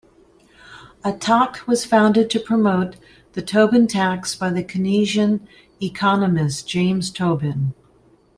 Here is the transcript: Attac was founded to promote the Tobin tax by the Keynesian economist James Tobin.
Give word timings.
Attac 1.05 1.67
was 1.67 1.85
founded 1.85 2.31
to 2.31 2.39
promote 2.39 2.95
the 3.33 3.41
Tobin 3.43 3.85
tax 3.85 4.33
by 4.35 4.49
the 4.49 4.63
Keynesian 4.63 5.41
economist 5.79 6.67
James 6.67 7.11
Tobin. 7.11 7.75